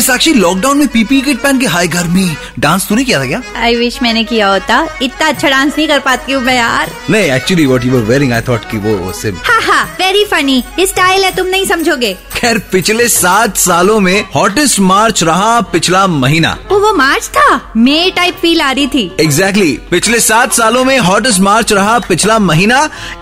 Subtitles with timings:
[0.00, 2.28] साक्षी lockdown में PP kit पहन के हाय गर्मी
[2.58, 3.42] डांस तूने किया था क्या?
[3.56, 7.30] आई विश मैंने किया होता। इतना अच्छा डांस नहीं कर पाती हूँ मैं यार। नहीं
[7.30, 11.24] actually what you were wearing I thought कि वो सिर्फ़ हाँ हाँ वेरी फनी स्टाइल
[11.24, 16.78] है तुम नहीं समझोगे। खैर पिछले सात सालों में हॉटेस्ट मार्च रहा पिछला महीना। वो
[16.78, 17.72] वो मार्च था?
[17.76, 19.90] मे टाइप फील आ रही थी। Exactly exactly.
[19.90, 22.78] पिछले सात सालों में हॉटेस्ट मार्च रहा पिछला महीना।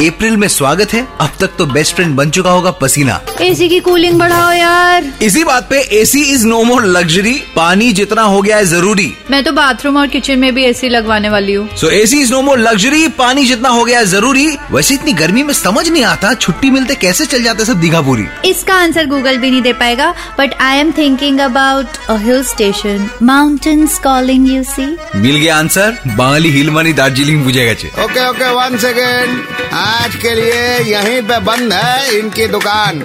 [0.00, 3.80] अप्रैल में स्वागत है। अब तक तो बेस्ट फ्रेंड बन चुका होगा पसीना। एसी की
[3.80, 8.56] कूलिंग बढ़ाओ यार। इसी बात पे AC is no more luxury पानी जितना हो गया
[8.56, 12.20] है ज़रूरी। मैं तो बाथरूम और किचन में भी एसी लगवाने वाली हूँ। So AC
[12.20, 15.88] is no more luxury पानी जितना हो गया है ज़रूरी। वैसे इतनी गर्मी में समझ
[15.88, 19.72] नहीं आता छुट्टी मिलते कैसे चल जाते सब दीघापुरी इसका आंसर गूगल भी नहीं दे
[19.74, 24.86] पाएगा but I am thinking about a hill station mountains calling you see
[25.16, 29.40] मिल गया आंसर बांगली हिल मानी दार्जिलिंग बुझेगा चे ओके ओके वन सेकेंड
[29.74, 33.04] आज के लिए यहीं पे बंद है इनकी दुकान।